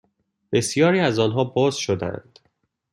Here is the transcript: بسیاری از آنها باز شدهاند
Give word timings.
بسیاری 0.51 0.99
از 0.99 1.19
آنها 1.19 1.43
باز 1.43 1.75
شدهاند 1.77 2.39